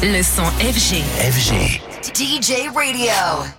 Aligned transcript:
Le 0.00 0.22
son 0.22 0.44
FG. 0.60 1.02
FG. 1.18 1.87
DJ 2.14 2.68
Radio. 2.74 3.12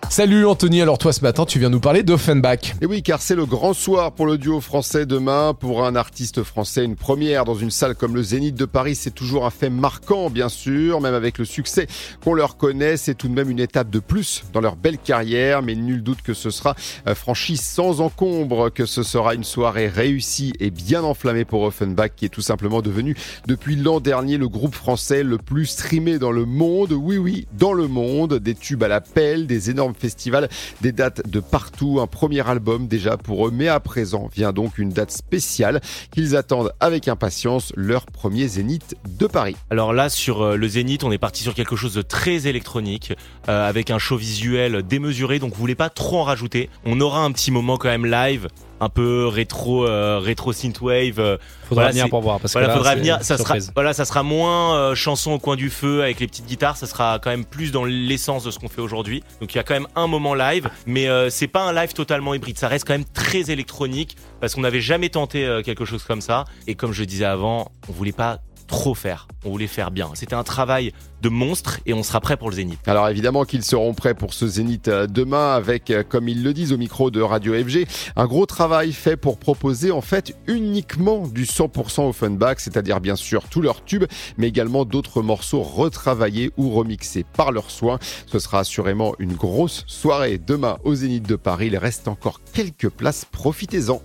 Salut 0.09 0.45
Anthony, 0.45 0.81
alors 0.81 0.97
toi 0.97 1.13
ce 1.13 1.21
matin 1.21 1.45
tu 1.45 1.59
viens 1.59 1.69
nous 1.69 1.79
parler 1.79 2.01
d'Offenbach. 2.01 2.73
Et 2.81 2.87
oui, 2.87 3.03
car 3.03 3.21
c'est 3.21 3.35
le 3.35 3.45
grand 3.45 3.73
soir 3.73 4.11
pour 4.11 4.25
le 4.25 4.39
duo 4.39 4.59
français 4.59 5.05
demain. 5.05 5.53
Pour 5.53 5.85
un 5.85 5.95
artiste 5.95 6.41
français, 6.41 6.83
une 6.83 6.95
première 6.95 7.45
dans 7.45 7.53
une 7.53 7.69
salle 7.69 7.93
comme 7.95 8.15
le 8.15 8.23
Zénith 8.23 8.55
de 8.55 8.65
Paris, 8.65 8.95
c'est 8.95 9.13
toujours 9.13 9.45
un 9.45 9.51
fait 9.51 9.69
marquant, 9.69 10.31
bien 10.31 10.49
sûr. 10.49 10.99
Même 10.99 11.13
avec 11.13 11.37
le 11.37 11.45
succès 11.45 11.85
qu'on 12.23 12.33
leur 12.33 12.57
connaît, 12.57 12.97
c'est 12.97 13.13
tout 13.13 13.27
de 13.27 13.33
même 13.33 13.51
une 13.51 13.59
étape 13.59 13.91
de 13.91 13.99
plus 13.99 14.43
dans 14.51 14.61
leur 14.61 14.75
belle 14.75 14.97
carrière. 14.97 15.61
Mais 15.61 15.75
nul 15.75 16.01
doute 16.01 16.23
que 16.23 16.33
ce 16.33 16.49
sera 16.49 16.75
euh, 17.07 17.13
franchi 17.13 17.55
sans 17.55 18.01
encombre, 18.01 18.71
que 18.73 18.87
ce 18.87 19.03
sera 19.03 19.35
une 19.35 19.43
soirée 19.43 19.87
réussie 19.87 20.53
et 20.59 20.71
bien 20.71 21.03
enflammée 21.03 21.45
pour 21.45 21.61
Offenbach, 21.61 22.11
qui 22.15 22.25
est 22.25 22.29
tout 22.29 22.41
simplement 22.41 22.81
devenu 22.81 23.15
depuis 23.47 23.75
l'an 23.75 23.99
dernier 23.99 24.37
le 24.37 24.49
groupe 24.49 24.75
français 24.75 25.21
le 25.21 25.37
plus 25.37 25.67
streamé 25.67 26.17
dans 26.17 26.31
le 26.31 26.45
monde. 26.45 26.93
Oui, 26.93 27.17
oui, 27.17 27.47
dans 27.53 27.73
le 27.73 27.87
monde 27.87 28.38
des 28.39 28.55
tubes 28.55 28.83
à 28.83 28.87
la 28.87 29.01
pelle, 29.01 29.47
des 29.47 29.69
énormes 29.69 29.95
festivals, 29.95 30.49
des 30.81 30.91
dates 30.91 31.27
de 31.29 31.39
partout, 31.39 31.99
un 32.01 32.07
premier 32.07 32.47
album 32.47 32.87
déjà 32.87 33.17
pour 33.17 33.47
eux, 33.47 33.51
mais 33.53 33.67
à 33.67 33.79
présent 33.79 34.29
vient 34.33 34.53
donc 34.53 34.77
une 34.77 34.89
date 34.89 35.11
spéciale 35.11 35.81
qu'ils 36.11 36.35
attendent 36.35 36.73
avec 36.79 37.07
impatience, 37.07 37.73
leur 37.75 38.05
premier 38.05 38.47
Zénith 38.47 38.95
de 39.07 39.27
Paris. 39.27 39.55
Alors 39.69 39.93
là, 39.93 40.09
sur 40.09 40.41
euh, 40.41 40.55
le 40.55 40.67
Zénith, 40.67 41.03
on 41.03 41.11
est 41.11 41.17
parti 41.17 41.43
sur 41.43 41.53
quelque 41.53 41.75
chose 41.75 41.93
de 41.93 42.01
très 42.01 42.47
électronique, 42.47 43.13
euh, 43.47 43.67
avec 43.67 43.91
un 43.91 43.99
show 43.99 44.17
visuel 44.17 44.83
démesuré, 44.83 45.39
donc 45.39 45.53
vous 45.53 45.59
voulez 45.59 45.75
pas 45.75 45.89
trop 45.89 46.19
en 46.19 46.23
rajouter. 46.23 46.69
On 46.85 46.99
aura 47.01 47.23
un 47.23 47.31
petit 47.31 47.51
moment 47.51 47.77
quand 47.77 47.89
même 47.89 48.05
live, 48.05 48.47
un 48.79 48.89
peu 48.89 49.27
rétro 49.27 49.85
euh, 49.85 50.19
rétro 50.19 50.53
synthwave. 50.53 51.19
euh, 51.19 51.37
Faudra 51.67 51.83
voilà, 51.83 51.91
venir 51.91 52.09
pour 52.09 52.21
voir 52.21 52.39
parce 52.39 52.53
voilà, 52.53 52.67
que 52.67 52.71
là, 52.71 52.77
faudra 52.77 52.95
venir. 52.95 53.17
Ça 53.21 53.37
sera, 53.37 53.55
voilà, 53.75 53.93
ça 53.93 54.05
sera 54.05 54.23
moins 54.23 54.75
euh, 54.75 54.95
chanson 54.95 55.31
au 55.31 55.39
coin 55.39 55.55
du 55.55 55.69
feu 55.69 56.01
avec 56.01 56.19
les 56.19 56.27
petites 56.27 56.45
guitares. 56.47 56.77
Ça 56.77 56.87
sera 56.87 57.19
quand 57.19 57.29
même 57.29 57.45
plus 57.45 57.71
dans 57.71 57.85
l'essence 57.85 58.43
de 58.43 58.51
ce 58.51 58.59
qu'on 58.59 58.69
fait 58.69 58.81
aujourd'hui. 58.81 59.23
Donc 59.41 59.53
il 59.53 59.57
y 59.57 59.59
a 59.59 59.63
quand 59.63 59.73
même 59.75 59.87
un 59.95 60.07
moment 60.07 60.33
live, 60.33 60.69
mais 60.85 61.07
euh, 61.07 61.29
c'est 61.29 61.47
pas 61.47 61.61
un 61.63 61.73
live 61.73 61.93
totalement 61.93 62.33
hybride. 62.33 62.57
Ça 62.57 62.67
reste 62.67 62.87
quand 62.87 62.93
même 62.93 63.05
très 63.05 63.51
électronique 63.51 64.15
parce 64.39 64.55
qu'on 64.55 64.61
n'avait 64.61 64.81
jamais 64.81 65.09
tenté 65.09 65.45
euh, 65.45 65.61
quelque 65.61 65.85
chose 65.85 66.03
comme 66.03 66.21
ça. 66.21 66.45
Et 66.67 66.75
comme 66.75 66.93
je 66.93 67.03
disais 67.03 67.25
avant, 67.25 67.71
on 67.87 67.91
voulait 67.91 68.11
pas 68.11 68.39
trop 68.69 68.95
faire. 68.95 69.27
On 69.43 69.49
voulait 69.49 69.67
faire 69.67 69.91
bien. 69.91 70.11
C'était 70.13 70.35
un 70.35 70.43
travail 70.43 70.93
de 71.21 71.27
monstre 71.27 71.79
et 71.85 71.93
on 71.93 72.03
sera 72.03 72.21
prêt 72.21 72.37
pour 72.37 72.49
le 72.49 72.55
Zénith. 72.55 72.79
Alors 72.87 73.09
évidemment 73.09 73.43
qu'ils 73.43 73.65
seront 73.65 73.93
prêts 73.93 74.13
pour 74.13 74.33
ce 74.33 74.47
Zénith 74.47 74.87
euh, 74.87 75.07
demain 75.07 75.53
avec, 75.53 75.91
euh, 75.91 76.03
comme 76.07 76.29
ils 76.29 76.43
le 76.43 76.53
disent 76.53 76.71
au 76.71 76.77
micro 76.77 77.11
de 77.11 77.19
Radio 77.21 77.53
FG, 77.53 77.85
un 78.15 78.25
gros 78.25 78.45
travail 78.45 78.93
fait 78.93 79.17
pour 79.17 79.37
proposer 79.37 79.91
en 79.91 80.01
fait 80.01 80.37
uniquement 80.47 81.27
du 81.27 81.43
100% 81.43 82.07
Offenbach, 82.07 82.57
c'est-à-dire 82.59 83.01
bien 83.01 83.17
sûr 83.17 83.49
tous 83.49 83.61
leurs 83.61 83.83
tubes, 83.83 84.05
mais 84.37 84.47
également 84.47 84.85
d'autres 84.85 85.21
morceaux 85.21 85.61
retravaillés 85.61 86.51
ou 86.57 86.69
remixés 86.69 87.25
par 87.33 87.51
leurs 87.51 87.71
soins. 87.71 87.99
Ce 88.27 88.39
sera 88.39 88.59
assurément 88.59 89.13
une 89.19 89.33
grosse 89.33 89.83
soirée 89.87 90.37
demain 90.37 90.77
au 90.83 90.95
Zénith 90.95 91.27
de 91.27 91.35
Paris. 91.35 91.67
Il 91.67 91.77
reste 91.77 92.07
encore 92.07 92.39
quelques 92.53 92.89
places, 92.89 93.25
profitez-en. 93.25 93.97